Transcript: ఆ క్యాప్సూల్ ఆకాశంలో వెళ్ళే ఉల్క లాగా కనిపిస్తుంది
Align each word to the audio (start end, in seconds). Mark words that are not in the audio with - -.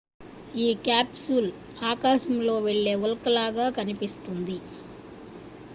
ఆ 0.59 0.77
క్యాప్సూల్ 0.83 1.49
ఆకాశంలో 1.83 2.59
వెళ్ళే 2.59 2.95
ఉల్క 3.03 3.29
లాగా 3.29 3.69
కనిపిస్తుంది 3.71 4.57